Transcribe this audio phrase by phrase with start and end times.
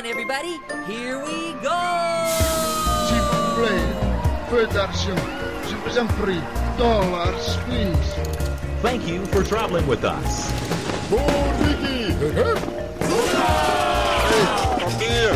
[0.00, 0.60] on, everybody.
[0.86, 1.80] Here we go!
[3.06, 3.86] S'il vous plaît,
[4.50, 5.20] peu d'argent.
[5.68, 6.40] Je vous en prie.
[6.78, 8.14] Dollars, please.
[8.82, 10.50] Thank you for traveling with us.
[14.78, 15.32] Papier!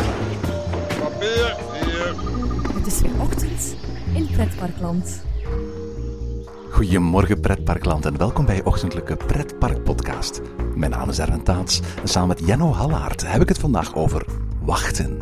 [0.99, 1.55] Papier!
[1.73, 2.15] Hier!
[2.73, 3.75] Het is weer ochtend
[4.13, 5.23] in Pretparkland.
[6.71, 10.41] Goedemorgen pretparkland en welkom bij je ochtendelijke pretpark podcast.
[10.75, 14.25] Mijn naam is Erwin Taats en samen met Jenno Hallaert heb ik het vandaag over
[14.65, 15.21] wachten.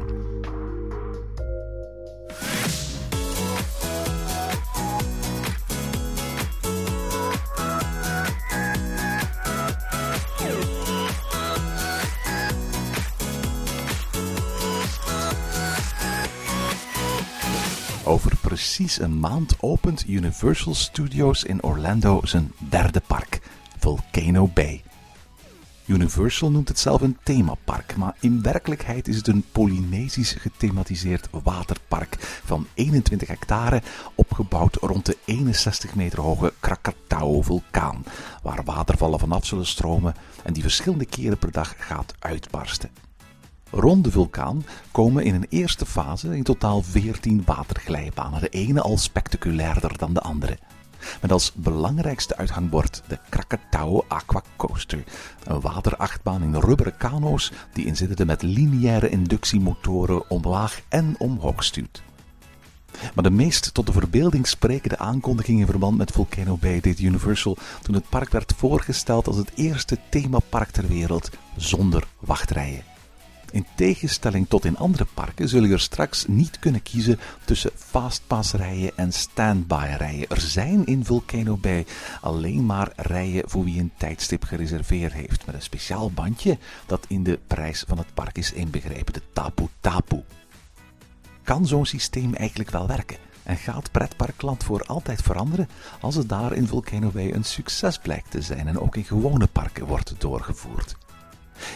[18.05, 23.41] Over precies een maand opent Universal Studios in Orlando zijn derde park,
[23.79, 24.83] Volcano Bay.
[25.85, 32.15] Universal noemt het zelf een themapark, maar in werkelijkheid is het een Polynesisch gethematiseerd waterpark
[32.45, 33.81] van 21 hectare,
[34.15, 38.03] opgebouwd rond de 61 meter hoge Krakatau-vulkaan,
[38.43, 42.89] waar watervallen vanaf zullen stromen en die verschillende keren per dag gaat uitbarsten.
[43.69, 48.97] Rond de vulkaan komen in een eerste fase in totaal 14 waterglijbanen, de ene al
[48.97, 50.57] spectaculairder dan de andere.
[51.21, 55.03] Met als belangrijkste uithangbord de Krakatau Aqua Coaster,
[55.43, 62.03] een waterachtbaan in rubberen kano's die inzittende met lineaire inductiemotoren omlaag en omhoog stuurt.
[63.13, 67.57] Maar de meest tot de verbeelding sprekende aankondiging in verband met Volcano Bay deed Universal
[67.81, 72.92] toen het park werd voorgesteld als het eerste themapark ter wereld zonder wachtrijen.
[73.53, 78.91] In tegenstelling tot in andere parken zul je er straks niet kunnen kiezen tussen fastpass-rijen
[78.97, 80.27] en standby-rijen.
[80.27, 81.85] Er zijn in Volcano Bay
[82.21, 87.23] alleen maar rijen voor wie een tijdstip gereserveerd heeft, met een speciaal bandje dat in
[87.23, 90.23] de prijs van het park is inbegrepen, de Tapu Tapu.
[91.43, 93.17] Kan zo'n systeem eigenlijk wel werken?
[93.43, 95.69] En gaat pretparkland voor altijd veranderen
[96.01, 99.47] als het daar in Volcano Bay een succes blijkt te zijn en ook in gewone
[99.47, 100.95] parken wordt doorgevoerd?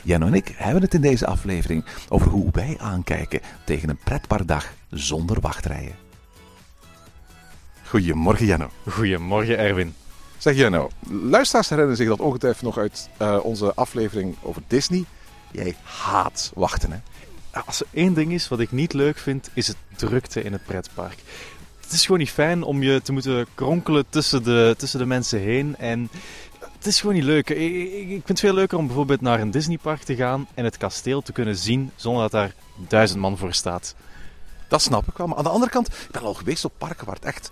[0.03, 4.73] Jan en ik hebben het in deze aflevering over hoe wij aankijken tegen een pretparkdag
[4.89, 5.95] zonder wachtrijen.
[7.83, 8.69] Goedemorgen Janno.
[8.89, 9.93] Goedemorgen Erwin.
[10.37, 15.05] Zeg Janno, luisteraars herinneren zich dat ongetwijfeld nog uit eh, onze aflevering over Disney.
[15.51, 16.97] Jij haat wachten, hè?
[17.65, 20.65] Als er één ding is wat ik niet leuk vind, is het drukte in het
[20.65, 21.17] pretpark.
[21.81, 25.39] Het is gewoon niet fijn om je te moeten kronkelen tussen de, tussen de mensen
[25.39, 25.75] heen.
[25.77, 26.09] En
[26.87, 27.49] is gewoon niet leuk.
[27.49, 27.57] Ik,
[27.91, 31.21] ik vind het veel leuker om bijvoorbeeld naar een Disneypark te gaan en het kasteel
[31.21, 33.95] te kunnen zien zonder dat daar duizend man voor staat.
[34.67, 35.27] Dat snap ik wel.
[35.27, 37.49] Maar aan de andere kant, ik ben al geweest op parken waar het echt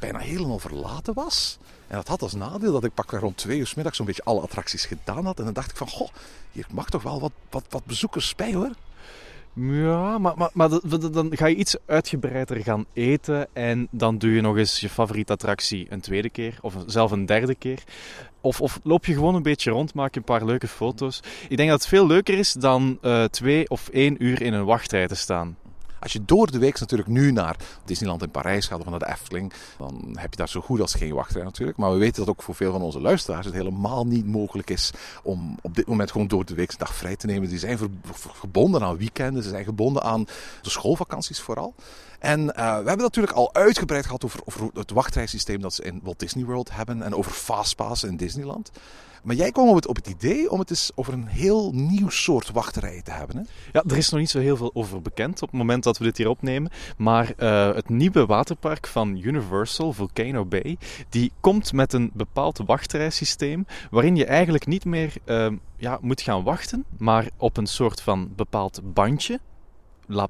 [0.00, 1.58] bijna helemaal verlaten was.
[1.86, 4.24] En dat had als nadeel dat ik pakweg rond twee uur s middags zo'n beetje
[4.24, 5.38] alle attracties gedaan had.
[5.38, 6.08] En dan dacht ik van, goh,
[6.52, 8.70] hier mag toch wel wat, wat, wat bezoekers bij hoor.
[9.60, 10.68] Ja, maar, maar,
[11.12, 15.32] dan ga je iets uitgebreider gaan eten en dan doe je nog eens je favoriete
[15.32, 17.82] attractie een tweede keer of zelf een derde keer.
[18.40, 21.20] Of, of loop je gewoon een beetje rond, maak je een paar leuke foto's.
[21.48, 24.64] Ik denk dat het veel leuker is dan uh, twee of één uur in een
[24.64, 25.56] wachtrij te staan.
[26.00, 29.08] Als je door de week natuurlijk nu naar Disneyland in Parijs gaat of naar de
[29.08, 31.78] Efteling, dan heb je daar zo goed als geen wachtrij natuurlijk.
[31.78, 34.90] Maar we weten dat ook voor veel van onze luisteraars het helemaal niet mogelijk is
[35.22, 37.48] om op dit moment gewoon door de week een dag vrij te nemen.
[37.48, 37.78] Die zijn
[38.32, 40.24] gebonden aan weekenden, ze zijn gebonden aan
[40.62, 41.74] de schoolvakanties vooral.
[42.18, 44.40] En uh, we hebben natuurlijk al uitgebreid gehad over,
[44.74, 48.70] het wachtrijsysteem dat ze in Walt Disney World hebben en over Fastpass in Disneyland.
[49.22, 53.10] Maar jij kwam op het, idee om het over een heel nieuw soort wachterijen te
[53.10, 53.36] hebben.
[53.36, 53.42] Hè?
[53.72, 56.04] Ja, er is nog niet zo heel veel over bekend op het moment dat we
[56.04, 56.70] dit hier opnemen.
[56.96, 60.76] Maar uh, het nieuwe waterpark van Universal, Volcano Bay,
[61.08, 65.46] die komt met een bepaald wachtrijsysteem waarin je eigenlijk niet meer uh,
[65.76, 69.40] ja, moet gaan wachten, maar op een soort van bepaald bandje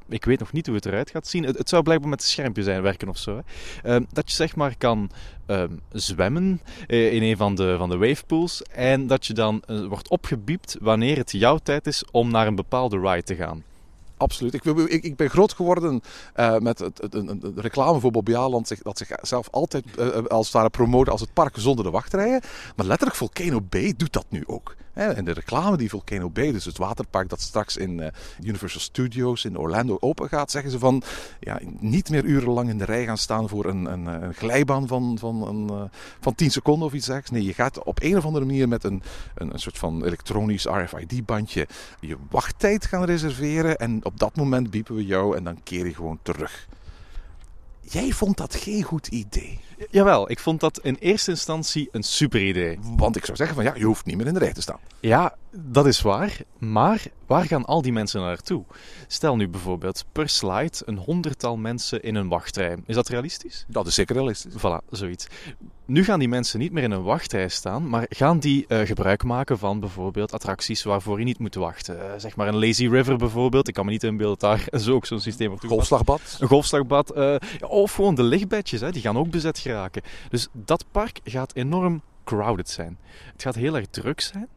[0.09, 1.44] ik weet nog niet hoe het eruit gaat zien.
[1.44, 3.43] Het, zou blijkbaar met een schermpje zijn werken of zo.
[3.83, 3.97] Hè.
[3.97, 5.11] Uh, dat je zeg maar kan
[5.47, 8.62] uh, zwemmen uh, in een van de, van de wavepools.
[8.62, 12.55] En dat je dan eh, wordt opgebiept wanneer het jouw tijd is om naar een
[12.55, 13.62] bepaalde ride te gaan.
[14.17, 14.55] Absoluut.
[14.55, 14.65] Ik,
[15.05, 16.00] ik, ben groot geworden
[16.37, 19.85] uh, met het, het, het, reclame voor Bobby Aland, dat zichzelf altijd
[20.29, 22.41] als het ware promoten als het park zonder de wachtrijen.
[22.76, 24.76] Maar letterlijk Volcano Bay doet dat nu ook.
[24.99, 28.06] En de reclame die Volcano Bay, dus het waterpark dat straks in uh,
[28.43, 31.03] Universal Studios in Orlando open gaat, zeggen ze van
[31.41, 35.19] ja, niet meer urenlang in de rij gaan staan voor een, een, een glijbaan van,
[35.19, 35.91] van, een,
[36.21, 37.31] van 10 seconden of iets dergelijks.
[37.31, 39.03] Nee, je gaat op een of andere manier met een,
[39.35, 41.67] een, een soort van elektronisch RFID-bandje
[42.00, 43.77] je wachttijd gaan reserveren.
[43.77, 46.69] En op dat moment biepen we jou en dan keer je gewoon terug.
[47.90, 49.58] Jij vond dat geen goed idee.
[49.90, 52.79] Jawel, ik vond dat in eerste instantie een super idee.
[52.96, 54.79] Want ik zou zeggen van ja, je hoeft niet meer in de rij te staan.
[55.00, 56.39] Ja, dat is waar.
[56.59, 58.65] Maar waar gaan al die mensen naartoe?
[59.06, 62.77] Stel nu bijvoorbeeld per slide een honderdtal mensen in een wachtrij.
[62.87, 63.65] Is dat realistisch?
[63.69, 64.53] Dat is zeker realistisch.
[64.56, 65.27] Voilà, zoiets.
[65.85, 69.25] Nu gaan die mensen niet meer in een wachtrij staan, maar gaan die eh, gebruik
[69.25, 72.00] maken van bijvoorbeeld attracties waarvoor je niet moet wachten.
[72.00, 73.69] Eh, zeg maar een lazy river bijvoorbeeld.
[73.69, 75.89] Ik kan me niet inbeelden daar zo ook zo'n systeem op toegepast.
[75.89, 76.37] Golfslagbad.
[76.41, 77.11] Een golfslagbad.
[77.11, 80.03] eh, of gewoon de lichtbedjes, hè, die gaan ook bezet geraken.
[80.29, 82.98] Dus dat park gaat enorm crowded zijn.
[83.32, 84.48] Het gaat heel erg druk zijn.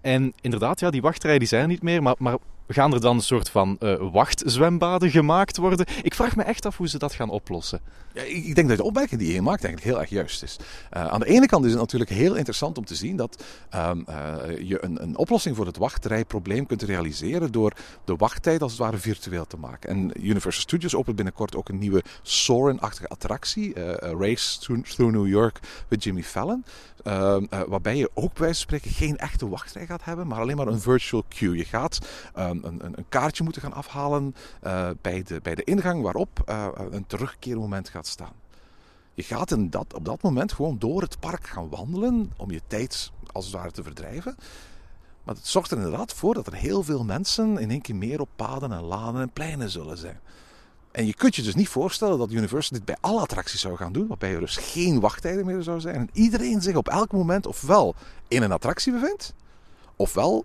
[0.00, 2.36] En inderdaad, ja, die wachtrijen die zijn er niet meer, maar, maar
[2.72, 5.86] gaan er dan een soort van eh, wachtzwembaden gemaakt worden?
[6.02, 7.80] Ik vraag me echt af hoe ze dat gaan oplossen.
[8.14, 10.56] Ja, ik denk dat de opmerking die je maakt eigenlijk heel erg juist is.
[10.90, 14.00] Eh, aan de ene kant is het natuurlijk heel interessant om te zien dat ehm,
[14.06, 17.72] eh, je een, een oplossing voor het wachtrijprobleem kunt realiseren door
[18.04, 19.90] de wachttijd als het ware virtueel te maken.
[19.90, 26.04] En Universal Studios opent binnenkort ook een nieuwe Soarin-achtige attractie, Race Through New York met
[26.04, 26.64] Jimmy Fallon.
[27.02, 30.40] Ehm, eh, waarbij je ook bij wijze van spreken geen echte wachtrij gaat hebben, maar
[30.40, 31.56] alleen maar een virtual queue.
[31.56, 31.98] Je gaat
[32.34, 36.68] ehm, een, een, kaartje moeten gaan afhalen eh, bij, de, bij de ingang waarop eh,
[36.90, 38.32] een terugkeermoment gaat staan.
[39.14, 42.60] Je gaat in dat, op dat moment gewoon door het park gaan wandelen om je
[42.66, 44.36] tijd als het ware te verdrijven.
[45.22, 48.20] Maar het zorgt er inderdaad voor dat er heel veel mensen in één keer meer
[48.20, 50.20] op paden en lanen en pleinen zullen zijn.
[50.92, 53.92] En je kunt je dus niet voorstellen dat Universal dit bij alle attracties zou gaan
[53.92, 55.94] doen, waarbij er dus geen wachttijden meer zou zijn.
[55.94, 57.94] En iedereen zich op elk moment ofwel
[58.28, 59.34] in een attractie bevindt,
[59.96, 60.44] ofwel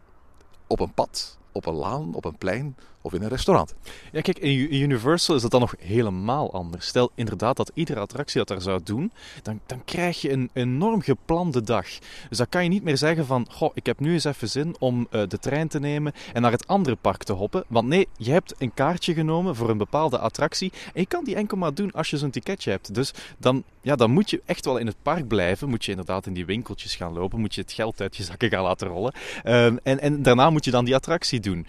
[0.68, 2.76] op een pad, op een laan, op een plein
[3.08, 3.76] of in een restaurant.
[4.12, 6.88] Ja, kijk, in Universal is dat dan nog helemaal anders.
[6.88, 9.12] Stel inderdaad dat iedere attractie dat daar zou doen,
[9.42, 11.88] dan, dan krijg je een enorm geplande dag.
[12.30, 14.76] Dus dan kan je niet meer zeggen van, goh, ik heb nu eens even zin
[14.80, 17.64] om eh, de trein te nemen en naar het andere park te hoppen.
[17.68, 21.36] Want nee, je hebt een kaartje genomen voor een bepaalde attractie en je kan die
[21.36, 22.94] enkel maar doen als je zo'n ticketje hebt.
[22.94, 25.70] Dus dan, ja, dan moet je echt wel in het park blijven.
[25.70, 28.50] Moet je inderdaad in die winkeltjes gaan lopen, moet je het geld uit je zakken
[28.50, 29.14] gaan laten rollen.
[29.44, 31.66] Ehm, en, en daarna moet je dan die attractie doen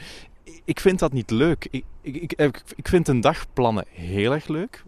[0.65, 1.83] ik vind dat niet leuk.
[2.15, 4.85] Ik, ik, ik vind een dag plannen heel erg leuk,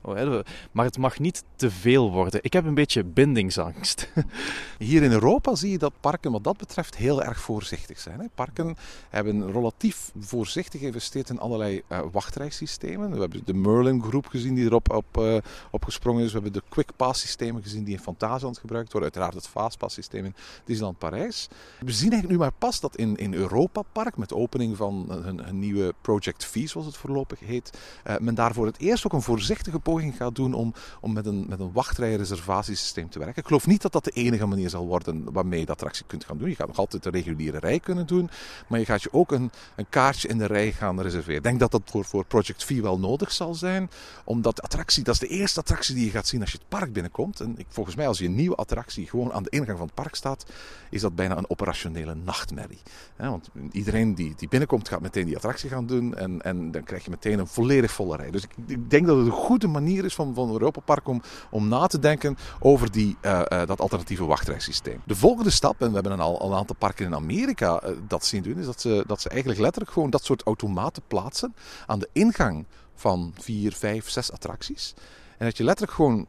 [0.72, 2.40] maar het mag niet te veel worden.
[2.42, 4.12] Ik heb een beetje bindingsangst.
[4.78, 8.30] Hier in Europa zie je dat parken wat dat betreft heel erg voorzichtig zijn.
[8.34, 8.76] Parken
[9.08, 13.10] hebben relatief voorzichtig geïnvesteerd in allerlei uh, wachtrijsystemen.
[13.10, 15.36] We hebben de Merlin groep gezien die erop op, uh,
[15.70, 16.32] opgesprongen is.
[16.32, 19.10] We hebben de Quick Pass systemen gezien die in Fantasieland gebruikt worden.
[19.12, 20.34] Uiteraard het Fastpass systeem in
[20.64, 21.48] Disneyland Parijs.
[21.78, 25.58] We zien eigenlijk nu maar pas dat in, in Europa Park met opening van hun
[25.58, 26.96] nieuwe Project V, zoals het
[27.38, 31.12] heet, uh, men daar voor het eerst ook een voorzichtige poging gaat doen om, om
[31.12, 33.38] met een, met een wachtrijreservatiesysteem te werken.
[33.38, 36.24] Ik geloof niet dat dat de enige manier zal worden waarmee je de attractie kunt
[36.24, 36.48] gaan doen.
[36.48, 38.30] Je gaat nog altijd een reguliere rij kunnen doen,
[38.68, 41.36] maar je gaat je ook een, een kaartje in de rij gaan reserveren.
[41.36, 43.90] Ik denk dat dat voor, voor Project V wel nodig zal zijn,
[44.24, 46.68] omdat de attractie, dat is de eerste attractie die je gaat zien als je het
[46.68, 47.40] park binnenkomt.
[47.40, 49.94] En ik, volgens mij als je een nieuwe attractie gewoon aan de ingang van het
[49.94, 50.44] park staat,
[50.90, 52.80] is dat bijna een operationele nachtmerrie.
[53.16, 57.04] Want iedereen die, die binnenkomt gaat meteen die attractie gaan doen en, en dan krijg
[57.04, 58.30] je meteen een volledig volle rij.
[58.30, 61.22] Dus ik, ik denk dat het een goede manier is van, van Europa Park om,
[61.50, 65.00] om na te denken over die, uh, uh, dat alternatieve wachtrijsysteem.
[65.06, 68.24] De volgende stap, en we hebben al, al een aantal parken in Amerika uh, dat
[68.24, 71.54] zien doen, is dat ze, dat ze eigenlijk letterlijk gewoon dat soort automaten plaatsen
[71.86, 74.94] aan de ingang van vier, vijf, zes attracties.
[75.38, 76.26] En dat je letterlijk gewoon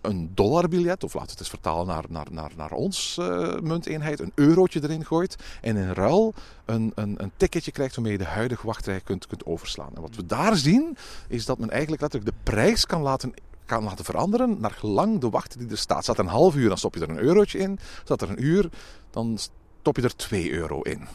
[0.00, 4.20] een dollarbiljet, of laten we het eens vertalen naar, naar, naar, naar ons uh, munteenheid,
[4.20, 6.34] een eurotje erin gooit en in ruil
[6.64, 9.90] een, een, een ticketje krijgt waarmee je de huidige wachtrij kunt, kunt overslaan.
[9.94, 10.96] En wat we daar zien,
[11.28, 15.30] is dat men eigenlijk letterlijk de prijs kan laten kan laten veranderen naar gelang de
[15.30, 16.02] wacht die er staat.
[16.02, 17.78] Staat een half uur, dan stop je er een eurotje in.
[18.04, 18.68] Staat er een uur,
[19.10, 21.06] dan stop je er 2 euro in.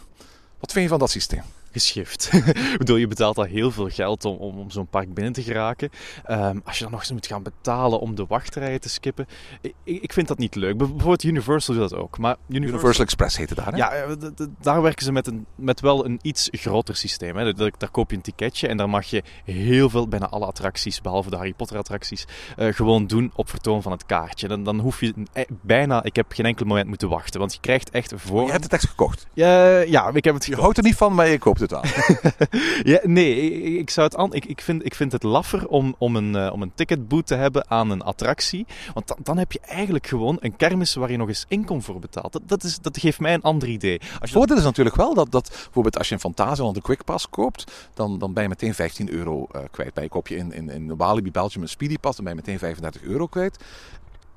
[0.60, 1.44] Wat vind je van dat systeem?
[1.80, 2.30] Geschift.
[2.74, 5.42] ik bedoel, je betaalt al heel veel geld om, om, om zo'n park binnen te
[5.42, 5.90] geraken.
[6.30, 9.28] Um, als je dan nog eens moet gaan betalen om de wachtrijen te skippen.
[9.62, 10.78] Ik, ik vind dat niet leuk.
[10.78, 12.18] Bijvoorbeeld Universal doet dat ook.
[12.18, 13.78] Maar Universal, Universal Express heet het daar, hè?
[13.78, 14.16] Ja,
[14.62, 17.36] daar werken ze met, een, met wel een iets groter systeem.
[17.36, 17.54] Hè.
[17.54, 21.02] Daar, daar koop je een ticketje en daar mag je heel veel, bijna alle attracties,
[21.02, 22.26] behalve de Harry Potter attracties,
[22.58, 24.48] uh, gewoon doen op vertoon van het kaartje.
[24.48, 25.14] Dan, dan hoef je
[25.62, 27.40] bijna, ik heb geen enkel moment moeten wachten.
[27.40, 28.46] Want je krijgt echt voor...
[28.46, 29.28] Je hebt het echt gekocht?
[29.34, 31.67] Ja, ja ik heb het Je houdt er niet van, maar je koopt het
[32.94, 36.16] ja, nee, ik, zou het aan, ik, ik, vind, ik vind het laffer om, om,
[36.16, 38.66] een, uh, om een ticketboot te hebben aan een attractie.
[38.94, 42.00] Want dan, dan heb je eigenlijk gewoon een kermis waar je nog eens inkom voor
[42.00, 42.32] betaalt.
[42.32, 44.02] Dat, dat, is, dat geeft mij een ander idee.
[44.20, 47.90] Het voordeel is natuurlijk wel dat, dat bijvoorbeeld als je in Fantasieland een Quickpass koopt,
[47.94, 49.94] dan, dan ben je meteen 15 euro uh, kwijt.
[49.94, 53.02] Bij koop je in, in, in Walibi Belgium een Speedypass, dan ben je meteen 35
[53.02, 53.58] euro kwijt.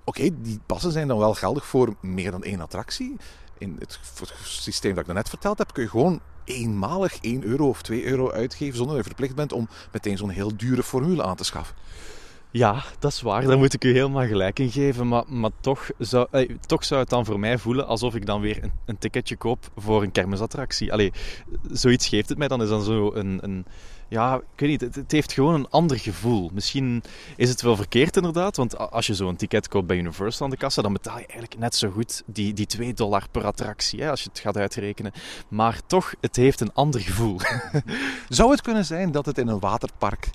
[0.04, 3.16] Oké, okay, die passen zijn dan wel geldig voor meer dan één attractie.
[3.58, 6.20] In het, het systeem dat ik net verteld heb, kun je gewoon
[6.52, 10.30] eenmalig 1 euro of 2 euro uitgeven zonder dat je verplicht bent om meteen zo'n
[10.30, 11.76] heel dure formule aan te schaffen.
[12.52, 13.45] Ja, dat is waar.
[13.45, 15.09] Daar moet ik u helemaal gelijk in geven.
[15.09, 18.40] Maar, maar toch, zou, eh, toch zou het dan voor mij voelen alsof ik dan
[18.40, 20.92] weer een, een ticketje koop voor een kermisattractie.
[20.92, 21.12] Allee,
[21.71, 22.62] zoiets geeft het mij dan.
[22.62, 23.66] Is dan zo een, een
[24.11, 26.50] ja, ik weet niet, het, het, heeft gewoon een ander gevoel.
[26.52, 27.02] Misschien
[27.37, 30.57] is het wel verkeerd inderdaad, want als je zo'n ticket koopt bij Universal aan de
[30.57, 34.11] kassa, dan betaal je eigenlijk net zo goed die, die 2 dollar per attractie, hè,
[34.11, 35.12] als je het gaat uitrekenen.
[35.49, 37.40] Maar toch, het heeft een ander gevoel.
[38.29, 40.31] Zou het kunnen zijn dat het in een waterpark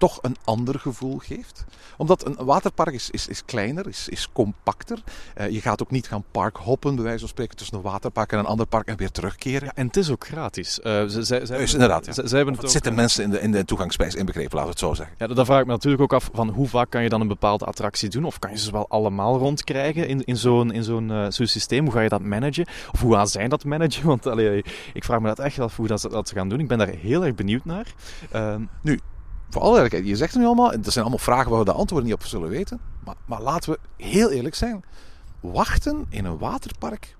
[0.00, 1.64] toch een ander gevoel geeft.
[1.96, 4.98] Omdat een waterpark is, is, is kleiner, is, is compacter.
[5.38, 8.38] Uh, je gaat ook niet gaan parkhoppen, bij wijze van spreken, tussen een waterpark en
[8.38, 9.64] een ander park en weer terugkeren.
[9.64, 10.78] Ja, en het is ook gratis.
[10.78, 12.12] Uh, ze, ze, ze dus inderdaad, ja.
[12.12, 14.78] ze, ze hebben het zitten mensen in de, in de toegangsprijs inbegrepen, laten we het
[14.78, 15.16] zo zeggen.
[15.18, 17.28] Ja, dan vraag ik me natuurlijk ook af van hoe vaak kan je dan een
[17.28, 18.24] bepaalde attractie doen?
[18.24, 21.84] Of kan je ze wel allemaal rondkrijgen in, in zo'n in zo'n uh, zo'n systeem?
[21.84, 22.66] Hoe ga je dat managen?
[22.92, 24.06] Of hoe gaan zij dat managen?
[24.12, 26.60] Want allee, ik vraag me dat echt af hoe dat, dat ze gaan doen.
[26.60, 27.86] Ik ben daar heel erg benieuwd naar.
[28.30, 29.00] Ehm, nu,
[29.50, 31.72] voor alle eerlijkheid, je zegt het nu allemaal, dat zijn allemaal vragen waar we de
[31.72, 32.80] antwoorden niet op zullen weten.
[33.04, 34.84] Maar, maar laten we heel eerlijk zijn.
[35.40, 37.16] Wachten in een waterpark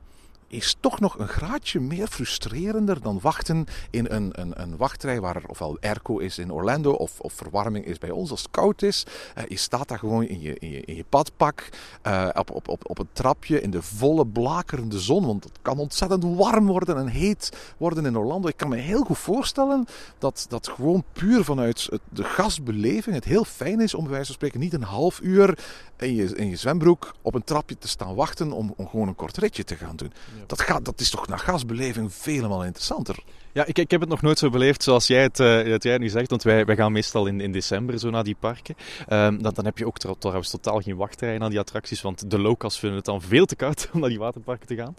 [0.51, 5.37] is toch nog een graadje meer frustrerender dan wachten in een, een, een wachtrij waar
[5.37, 8.83] er ofwel airco is in Orlando of, of verwarming is bij ons als het koud
[8.83, 9.07] is.
[9.39, 11.69] Uh, je staat daar gewoon in je, in je, in je badpak,
[12.07, 15.79] uh, op, op, op, op een trapje in de volle blakerende zon, want het kan
[15.79, 18.49] ontzettend warm worden en heet worden in Orlando.
[18.49, 19.87] Ik kan me heel goed voorstellen
[20.19, 24.35] dat dat gewoon puur vanuit de gastbeleving het heel fijn is om bij wijze van
[24.35, 25.59] spreken niet een half uur
[25.97, 29.15] in je, in je zwembroek op een trapje te staan wachten om, om gewoon een
[29.15, 30.13] kort ritje te gaan doen.
[30.47, 33.17] Dat, gaat, dat is toch naar gasbeleving veel interessanter.
[33.53, 36.09] Ja, ik, ik heb het nog nooit zo beleefd zoals jij het, uh, jij nu
[36.09, 36.31] zegt.
[36.31, 38.75] Want wij, wij gaan meestal in, in december zo naar die parken.
[39.09, 42.01] Um, dan, dan heb je ook trouwens totaal geen wachtrij naar die attracties.
[42.01, 44.95] Want de locals vinden het dan veel te koud om naar die waterparken te gaan.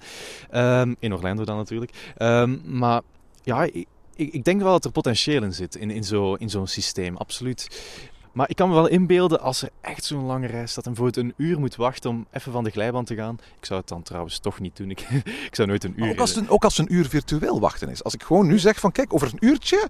[0.82, 2.14] Um, in Orlando dan natuurlijk.
[2.18, 3.02] Um, maar
[3.44, 6.68] ja, ik, ik, denk wel dat er potentieel in zit in, in zo'n in zo'n
[6.68, 7.18] systeem.
[7.18, 7.68] Absoluut.
[8.32, 11.26] Maar ik kan me wel inbeelden als er echt zo'n lange reis staat en bijvoorbeeld
[11.26, 13.38] een uur moet wachten om even van de glijbaan te gaan.
[13.60, 14.90] Ik zou het dan trouwens toch niet doen.
[14.96, 16.10] Ik, ik zou nooit een uur...
[16.10, 18.04] Ook als, het, ook als een uur virtueel wachten is.
[18.04, 19.88] Als ik gewoon nu zeg van kijk, over een uurtje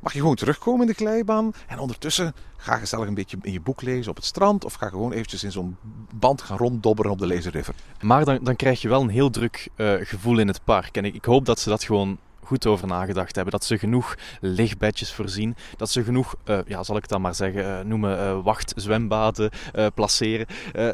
[0.00, 1.52] mag je gewoon terugkomen in de glijbaan.
[1.66, 4.64] En ondertussen ga gezellig een beetje in je boek lezen op het strand.
[4.64, 5.76] Of ga gewoon eventjes in zo'n
[6.14, 7.74] band gaan ronddobberen op de Lazy River.
[8.00, 10.96] Maar dan, dan krijg je wel een heel druk uh, gevoel in het park.
[10.96, 13.52] En ik, ik hoop dat ze dat gewoon goed over nagedacht hebben.
[13.52, 15.56] Dat ze genoeg lichtbedjes voorzien.
[15.76, 19.50] Dat ze genoeg, uh, ja, zal ik het dan maar zeggen, uh, noemen uh, wachtzwembaden
[19.94, 20.46] placeren.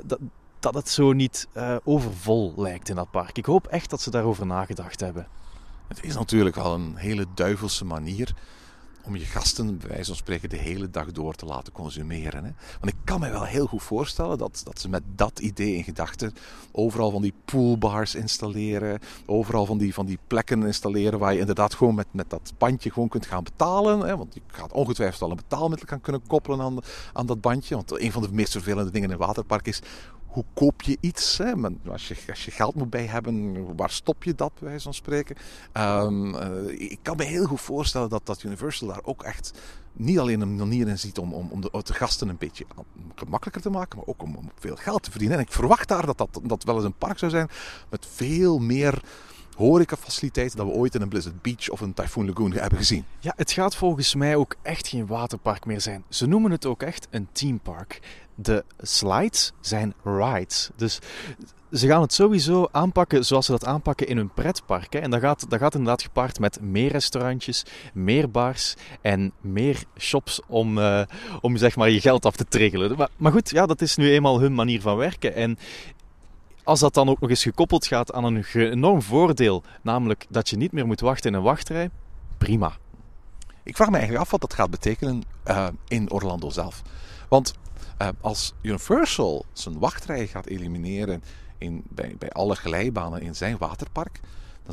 [0.05, 0.19] dat,
[0.61, 1.49] dat het zo niet
[1.85, 3.39] overvol lijkt in dat park.
[3.39, 5.27] Ik hoop echt dat ze daarover nagedacht hebben.
[5.89, 8.35] Het is natuurlijk wel een hele duivelse manier
[9.05, 12.45] om je gasten, bij wijze van spreken, de hele dag door te laten consumeren.
[12.45, 12.51] Hè?
[12.81, 15.85] Want ik kan me wel heel goed voorstellen dat, dat ze met dat idee in
[15.85, 16.35] gedachten
[16.73, 21.75] overal van die poolbars installeren, overal van die, van die plekken installeren waar je inderdaad
[21.75, 24.01] gewoon met, met dat bandje gewoon kunt gaan betalen.
[24.01, 24.17] Hè?
[24.17, 26.79] Want je gaat ongetwijfeld al een betaalmiddel gaan kunnen koppelen aan,
[27.13, 27.75] aan dat bandje.
[27.75, 29.83] Want een van de meest vervelende dingen in een waterpark is
[30.33, 31.39] hoe koop je iets?
[31.39, 31.53] Hè?
[31.89, 34.95] Als, je, als je geld moet bij hebben, waar stop je dat, bij wijze van
[34.95, 35.37] spreken?
[35.73, 39.53] Um, uh, ik kan me heel goed voorstellen dat, dat Universal daar ook echt
[39.93, 42.65] niet alleen een manier in ziet om, om, om de, de, gasten een beetje
[43.15, 45.39] gemakkelijker te maken, maar ook om, om, veel geld te verdienen.
[45.39, 47.49] En ik verwacht daar dat, dat dat wel eens een park zou zijn
[47.89, 49.03] met veel meer
[49.57, 53.05] horecafaciliteiten dat we ooit in een Blizzard Beach of een Typhoon Lagoon hebben gezien.
[53.21, 56.05] Ja, het gaat volgens mij ook echt geen waterpark meer zijn.
[56.09, 58.01] Ze noemen het ook echt een teampark.
[58.35, 60.71] De slides zijn rides.
[60.77, 60.99] Dus
[61.73, 64.93] ze gaan het sowieso aanpakken zoals ze dat aanpakken in hun pretpark.
[64.93, 64.99] Hè.
[64.99, 70.41] En dat gaat, dat gaat inderdaad gepaard met meer restaurantjes, meer bars en meer shops
[70.47, 71.03] om, uh,
[71.41, 72.97] om zeg maar, je geld af te triggelen.
[72.97, 75.35] Maar, maar goed, ja, dat is nu eenmaal hun manier van werken.
[75.35, 75.59] En
[76.65, 80.57] als dat dan ook nog eens gekoppeld gaat aan een enorm voordeel, namelijk dat je
[80.57, 81.91] niet meer moet wachten in een wachtrij,
[82.39, 82.73] prima.
[83.63, 86.83] Ik vraag me eigenlijk af wat dat gaat betekenen uh, in Orlando zelf.
[87.29, 87.55] Want
[88.03, 91.23] uh, als Universal zijn wachtrij gaat elimineren
[91.59, 94.21] in, bij, bij alle glijbanen in zijn waterpark,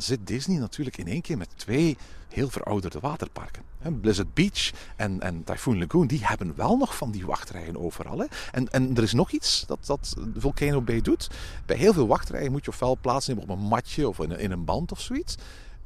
[0.02, 1.96] zit Disney natuurlijk in één keer met twee
[2.28, 3.62] heel verouderde waterparken.
[4.00, 8.18] Blizzard Beach en, en Typhoon Lagoon, die hebben wel nog van die wachtrijen overal.
[8.18, 8.26] Hè?
[8.52, 11.30] En, en er is nog iets dat, dat Volcano Bay doet.
[11.66, 14.64] Bij heel veel wachtrijen moet je ofwel plaatsnemen op een matje of in, in een
[14.64, 15.34] band of zoiets.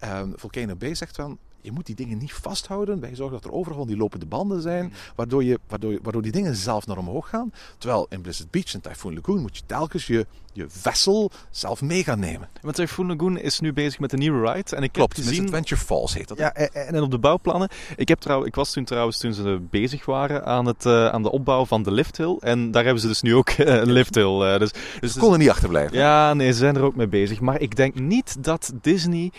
[0.05, 3.01] Um, Volcano Bay zegt van, je moet die dingen niet vasthouden.
[3.01, 6.57] Wij zorgen dat er overal die lopende banden zijn, waardoor, je, waardoor, waardoor die dingen
[6.57, 7.53] zelf naar omhoog gaan.
[7.79, 12.05] Terwijl in Blizzard Beach en Typhoon Lagoon moet je telkens je, je vessel zelf mee
[12.05, 12.49] gaan nemen.
[12.63, 14.77] Want Typhoon Lagoon is nu bezig met een nieuwe ride.
[14.77, 15.45] En ik Klopt, heb gezien...
[15.45, 16.39] Adventure Falls heet dat.
[16.39, 17.69] Ja, en, op de bouwplannen.
[17.97, 21.23] Ik, heb trouw, ik was toen trouwens toen ze bezig waren aan, het, uh, aan
[21.23, 22.37] de opbouw van de lifthill.
[22.41, 24.53] En daar hebben ze dus nu ook uh, een lifthill.
[24.53, 25.99] Uh, dus, dus, ze konden niet achterblijven.
[25.99, 27.41] Ja, nee, ze zijn er ook mee bezig.
[27.41, 29.33] Maar ik denk niet dat Disney,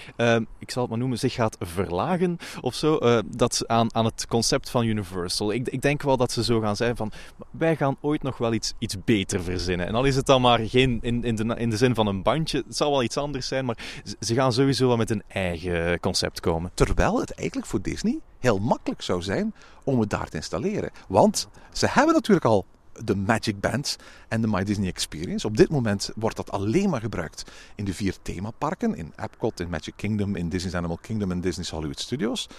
[0.60, 2.15] ik zal het maar noemen, zich gaat verlagen
[2.62, 5.52] of zo uh, dat, aan, aan het concept van Universal.
[5.52, 7.12] Ik, ik denk wel dat ze zo gaan zijn van
[7.52, 9.88] wij gaan ooit nog wel iets, iets beter verzinnen.
[9.88, 12.24] En al is het dan maar geen in, in, de, in de zin van een
[12.24, 13.78] bandje, het zal wel iets anders zijn, maar
[14.20, 16.72] ze gaan sowieso wel met een eigen concept komen.
[16.74, 19.54] Terwijl het eigenlijk voor Disney heel makkelijk zou zijn
[19.84, 20.92] om het daar te installeren.
[21.08, 22.66] Want ze hebben natuurlijk al
[23.04, 23.96] de Magic Band
[24.28, 25.48] en de My Disney Experience.
[25.48, 28.96] Op dit moment wordt dat alleen maar gebruikt in de vier themaparken.
[28.96, 32.50] In Epcot, in Magic Kingdom, in Disney's Animal Kingdom en Disney's Hollywood Studios.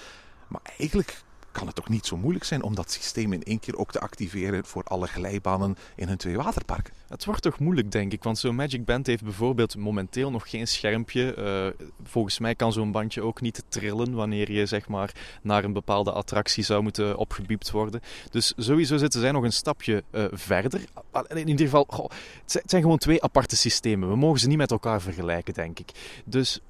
[0.49, 1.23] Maar eigenlijk
[1.56, 4.00] kan het toch niet zo moeilijk zijn om dat systeem in één keer ook te
[4.00, 6.94] activeren voor alle glijbanen in hun twee waterparken.
[7.08, 10.68] Het wordt toch moeilijk, denk ik, want zo'n Magic Band heeft bijvoorbeeld momenteel nog geen
[10.68, 11.34] schermpje.
[11.38, 15.72] Uh, volgens mij kan zo'n bandje ook niet trillen wanneer je zeg maar, naar een
[15.72, 18.00] bepaalde attractie zou moeten opgebiept worden.
[18.30, 20.80] Dus sowieso zitten zij nog een stapje uh, verder.
[21.28, 22.10] In ieder geval,
[22.42, 24.08] het zijn gewoon twee aparte systemen.
[24.08, 25.90] We mogen ze niet met elkaar vergelijken, denk ik.
[26.25, 26.60] Dus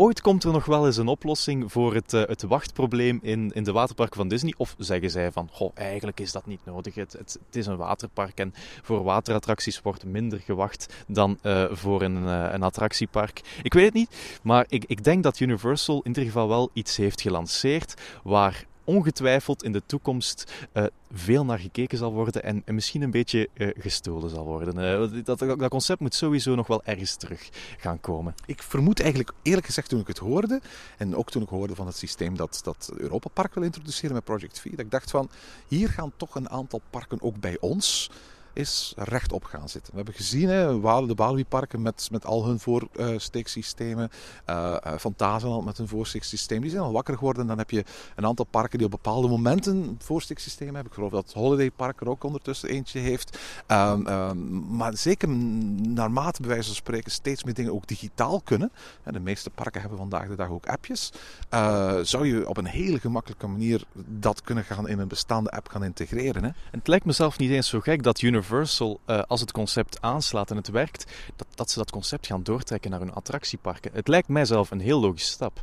[0.00, 3.64] Ooit komt er nog wel eens een oplossing voor het, uh, het wachtprobleem in, in
[3.64, 4.54] de waterparken van Disney.
[4.56, 6.94] Of zeggen zij van, goh, eigenlijk is dat niet nodig.
[6.94, 12.22] Het, het, is een waterpark en voor waterattracties wordt minder gewacht dan uh, voor een,
[12.22, 13.40] uh, een attractiepark.
[13.62, 16.96] Ik weet het niet, maar ik, ik denk dat Universal in ieder geval wel iets
[16.96, 22.74] heeft gelanceerd waar ongetwijfeld in de toekomst uh, veel naar gekeken zal worden en, en
[22.74, 25.02] misschien een beetje uh, gestolen zal worden.
[25.14, 28.34] Uh, dat, dat, concept moet sowieso nog wel ergens terug gaan komen.
[28.46, 30.60] Ik vermoed eigenlijk, eerlijk gezegd, toen ik het hoorde,
[30.96, 34.24] en ook toen ik hoorde van het systeem dat, dat Europa Park wil introduceren met
[34.24, 35.30] Project V, dat ik dacht van,
[35.68, 38.10] hier gaan toch een aantal parken ook bij ons
[38.52, 39.90] is rechtop gaan zitten.
[39.90, 44.10] We hebben gezien, hè, de Walibi-parken met, met al hun voorsteeksystemen,
[44.50, 47.46] uh, uh, Fantasyland met hun voorsteeksysteem, die zijn al wakker geworden.
[47.46, 47.84] Dan heb je
[48.16, 50.86] een aantal parken die op bepaalde momenten een voorsteeksysteem hebben.
[50.86, 53.38] Ik geloof dat Holiday Park er ook ondertussen eentje heeft.
[53.68, 58.72] Um, um, maar zeker naarmate, bij wijze van spreken, steeds meer dingen ook digitaal kunnen.
[59.02, 61.12] En de meeste parken hebben vandaag de dag ook appjes.
[61.54, 65.68] Uh, zou je op een hele gemakkelijke manier dat kunnen gaan in een bestaande app
[65.68, 66.42] gaan integreren.
[66.42, 66.48] Hè?
[66.48, 69.52] En het lijkt me zelf niet eens zo gek dat Universal Universal, uh, als het
[69.52, 71.06] concept aanslaat en het werkt,
[71.36, 73.90] dat, dat ze dat concept gaan doortrekken naar hun attractieparken.
[73.94, 75.62] Het lijkt mij zelf een heel logische stap.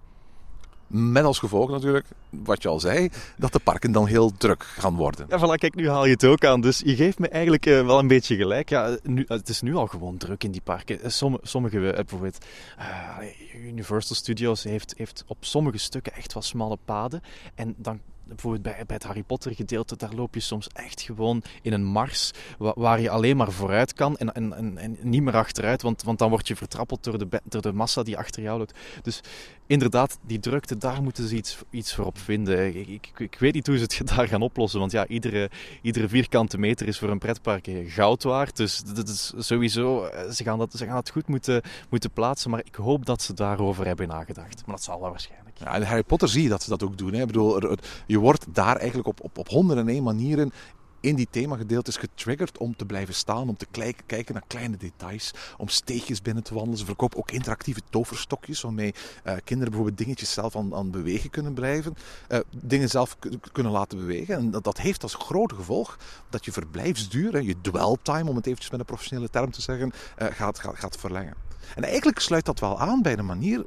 [0.88, 4.96] Met als gevolg natuurlijk, wat je al zei, dat de parken dan heel druk gaan
[4.96, 5.26] worden.
[5.30, 6.62] Ja, voilà, kijk, nu haal je het ook aan.
[6.62, 8.70] Dus je geeft me eigenlijk uh, wel een beetje gelijk.
[8.70, 11.12] Ja, nu, het is nu al gewoon druk in die parken.
[11.12, 12.46] Sommige, sommige uh, bijvoorbeeld
[12.80, 17.22] uh, Universal Studios heeft, heeft op sommige stukken echt wel smalle paden.
[17.56, 21.74] En dan bijvoorbeeld bij, het Harry Potter gedeelte, daar loop je soms echt gewoon in
[21.74, 26.04] een mars waar, je alleen maar vooruit kan en, en, en, niet meer achteruit, want,
[26.04, 28.78] want dan word je vertrappeld door de, door de massa die achter jou loopt.
[29.02, 29.22] Dus
[29.68, 32.76] inderdaad, die drukte, daar moeten ze iets, iets voor op vinden.
[32.76, 35.50] Ik, ik, ik, weet niet hoe ze het daar gaan oplossen, want ja, iedere,
[35.82, 38.56] iedere vierkante meter is voor een pretpark goud waard.
[38.56, 42.50] Dus dat is sowieso, eh, ze gaan dat, ze gaan dat goed moeten, moeten plaatsen,
[42.50, 44.66] maar ik hoop dat ze daarover hebben nagedacht.
[44.66, 45.47] Maar dat zal wel waarschijnlijk.
[45.60, 47.14] Ja, in Harry Potter zie je dat ze dat ook doen.
[47.14, 47.22] Hè.
[47.22, 50.52] Ik bedoel, je wordt daar eigenlijk op, op, op honderden en één manieren
[51.00, 53.68] in die themagedeeltes getriggerd om te blijven staan, om te
[54.06, 56.80] kijken naar kleine details, om steegjes binnen te wandelen.
[56.80, 61.54] Ze verkopen ook interactieve toverstokjes waarmee uh, kinderen bijvoorbeeld dingetjes zelf aan, aan bewegen kunnen
[61.54, 61.96] blijven,
[62.30, 63.18] uh, dingen zelf
[63.52, 64.36] kunnen laten bewegen.
[64.36, 65.98] En dat, dat, heeft als grote gevolg
[66.30, 69.92] dat je verblijfsduur, je dwell time, om het eventjes met een professionele term te zeggen,
[70.22, 71.48] uh, gaat, gaat, gaat verlengen.
[71.76, 73.66] En eigenlijk sluit dat wel aan bij de manier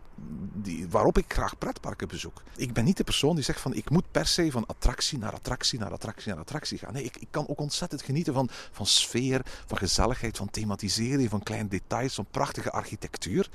[0.54, 2.42] die, waarop ik graag pretparken bezoek.
[2.56, 5.32] Ik ben niet de persoon die zegt van ik moet per se van attractie naar
[5.32, 6.92] attractie naar attractie naar attractie gaan.
[6.92, 11.42] Nee, ik, ik kan ook ontzettend genieten van, van sfeer, van gezelligheid, van thematisering, van
[11.42, 13.48] kleine details, van prachtige architectuur.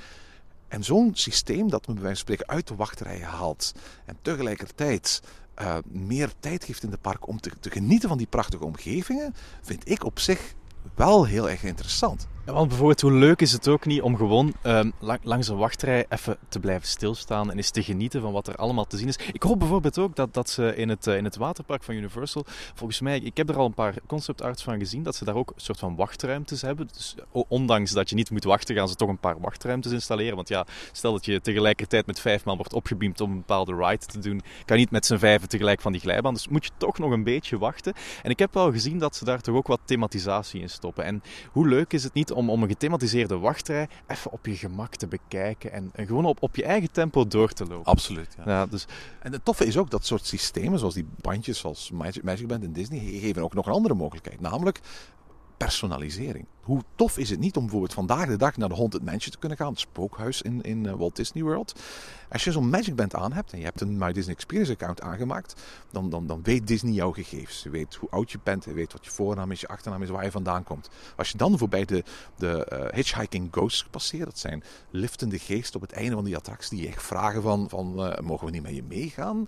[0.67, 3.71] En zo'n systeem dat me bij wijze van spreken uit de wachtrij haalt
[4.05, 5.21] en tegelijkertijd
[5.61, 9.89] uh, meer tijd geeft in de park om te genieten van die prachtige omgevingen, vind
[9.89, 10.53] ik op zich
[10.95, 12.27] wel heel erg interessant.
[12.45, 16.37] Want bijvoorbeeld, hoe leuk is het ook niet om gewoon um, langs een wachtrij even
[16.49, 19.17] te blijven stilstaan en eens te genieten van wat er allemaal te zien is.
[19.31, 22.45] Ik hoop bijvoorbeeld ook dat, dat ze in het, uh, in het waterpark van Universal,
[22.73, 25.35] volgens mij, ik heb er al een paar concept arts van gezien, dat ze daar
[25.35, 26.87] ook een soort van wachtruimtes hebben.
[26.93, 30.35] Dus ondanks dat je niet moet wachten, gaan ze toch een paar wachtruimtes installeren.
[30.35, 34.05] Want ja, stel dat je tegelijkertijd met vijf man wordt opgebeamd om een bepaalde ride
[34.05, 36.33] te doen, kan niet met z'n vijven tegelijk van die glijbaan.
[36.33, 37.93] Dus moet je toch nog een beetje wachten.
[38.23, 41.03] En ik heb wel gezien dat ze daar toch ook wat thematisatie in stoppen.
[41.03, 44.95] En hoe leuk is het niet om, om een gethematiseerde wachtrij even op je gemak
[44.95, 47.91] te bekijken en, en gewoon op, op je eigen tempo door te lopen.
[47.91, 48.35] Absoluut.
[48.37, 48.43] Ja.
[48.51, 48.65] ja.
[48.65, 48.85] dus...
[49.19, 52.63] En het toffe is ook dat soort systemen, zoals die bandjes, zoals Magic, Magic Band
[52.63, 54.39] en Disney, geven ook nog een andere mogelijkheid.
[54.39, 54.79] Namelijk
[55.57, 56.45] personalisering.
[56.65, 59.37] Hoe tof is het niet om bijvoorbeeld vandaag de dag naar de Haunted Mansion te
[59.37, 61.79] kunnen gaan, het spookhuis in, in eh, Walt Disney World.
[62.29, 65.01] Als je zo'n Magic Band aan hebt en je hebt een My Disney Experience account
[65.01, 67.63] aangemaakt, dan, dan, dan weet Disney jouw gegevens.
[67.63, 70.09] Je weet hoe oud je bent, je weet wat je voornaam is, je achternaam is,
[70.09, 70.89] waar je vandaan komt.
[71.15, 72.03] Als je dan voorbij de,
[72.35, 76.77] de eh, Hitchhiking Ghosts passeert, dat zijn liftende geesten op het einde van die attractie
[76.77, 79.47] die echt vragen van, van eh, mogen we niet met je meegaan?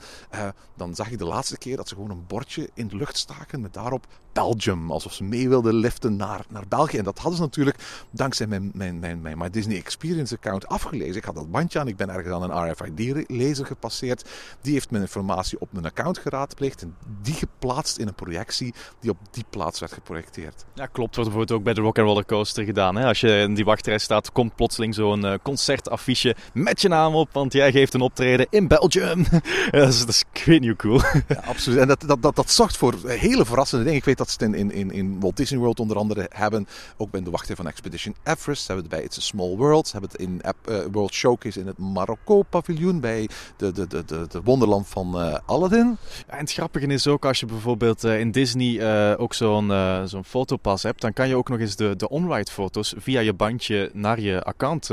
[0.76, 3.62] Dan zag ik de laatste keer dat ze gewoon een bordje in de lucht staken
[3.62, 7.02] met daarop Belgium, alsof ze mee wilden liften naar, naar België.
[7.08, 7.78] Dat hadden ze natuurlijk
[8.12, 11.16] dankzij mijn, mijn, mijn, mijn, Disney Experience account afgelezen.
[11.16, 14.30] Ik had dat bandje aan, ik ben ergens aan een RFID-lezer gepasseerd.
[14.62, 19.12] Die heeft mijn informatie op mijn account geraadpleegd en die geplaatst in een projectie die
[19.12, 20.66] op die plaats werd geprojecteerd.
[20.74, 21.16] Ja, klopt.
[21.16, 22.96] Wordt bijvoorbeeld ook bij de Rock Roller Coaster gedaan.
[22.96, 23.06] Hè?
[23.06, 27.30] Als je in die wachtrij staat, komt plotseling zo'n uh, concertaffiche met je naam op,
[27.32, 29.26] want jij geeft een optreden in Belgium.
[29.72, 31.02] dat, is, dat is ik weet niet hoe cool.
[31.28, 31.80] Ja, absoluut.
[31.80, 34.00] En dat, dat, dat, dat zorgt voor hele verrassende dingen.
[34.00, 36.68] Ik weet dat ze het in, in, in Walt Disney World onder andere hebben.
[36.98, 38.66] Ook bij de wachtrij van Expedition Everest.
[38.66, 39.88] Ze hebben het bij It's a Small World.
[39.88, 43.00] Ze hebben het in uh, World Showcase in het Marokko paviljoen.
[43.00, 45.98] Bij de, de, de, de, de wonderland van uh, Aladdin.
[46.28, 49.72] Ja, en het grappige is ook als je bijvoorbeeld uh, in Disney ook zo'n
[50.06, 51.02] zo'n fotopas hebt.
[51.02, 54.44] Dan kan je ook nog eens de, de on-ride foto's via je bandje naar je
[54.44, 54.90] account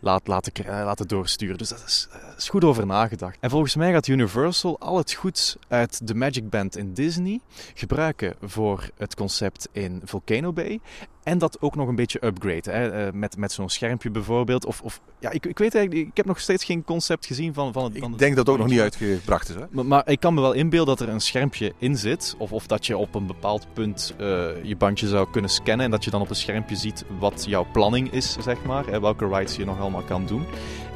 [0.00, 1.58] laat, laten, laten doorsturen.
[1.58, 2.08] Dus dat is,
[2.42, 3.36] is goed over nagedacht.
[3.40, 7.40] En volgens mij gaat Universal al het goeds uit de Magic Band in Disney
[7.74, 10.80] gebruiken voor het concept in Volcano Bay.
[11.22, 12.70] En dat ook nog een beetje upgrade.
[12.70, 13.06] Hè?
[13.06, 14.64] Uh, met, met zo'n schermpje bijvoorbeeld.
[14.64, 17.72] Of, of, ja, ik, ik weet eigenlijk, ik heb nog steeds geen concept gezien van,
[17.72, 17.98] van het.
[17.98, 19.54] Van ik denk dat het ook nog niet uitgebracht is.
[19.54, 19.64] Hè?
[19.70, 22.34] Maar, maar, ik kan me wel inbeelden dat er een schermpje in zit.
[22.38, 24.26] Of, of dat je op een bepaald punt uh,
[24.62, 25.84] je bandje zou kunnen scannen.
[25.84, 28.86] En dat je dan op een schermpje ziet wat jouw planning is, zeg maar.
[28.86, 29.00] Hè?
[29.00, 30.44] Welke rides je nog allemaal kan doen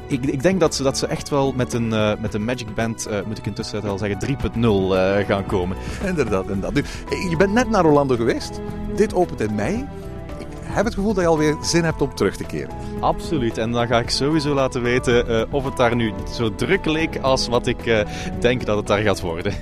[0.07, 2.75] ik, ik, denk dat ze, dat ze echt wel met een, uh, met een Magic
[2.75, 5.77] Band, uh, moet ik intussen wel zeggen, 3.0 uh, gaan komen.
[6.05, 6.73] Inderdaad, inderdaad.
[6.73, 6.83] Nu,
[7.29, 8.61] je bent net naar Orlando geweest.
[8.95, 9.85] Dit opent in mei.
[10.37, 12.75] Ik heb het gevoel dat je alweer zin hebt om terug te keren.
[12.99, 13.57] Absoluut.
[13.57, 17.17] En dan ga ik sowieso laten weten uh, of het daar nu zo druk leek
[17.17, 18.05] als wat ik
[18.39, 19.53] denk dat het daar gaat worden.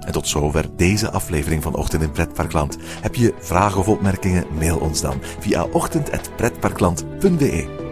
[0.00, 2.78] En tot zover deze aflevering van Ochtend in Pretparkland.
[3.00, 4.44] Heb je vragen of opmerkingen?
[4.58, 7.91] Mail ons dan via ochtend.pretparkland.be.